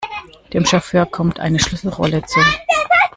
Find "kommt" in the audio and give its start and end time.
1.05-1.39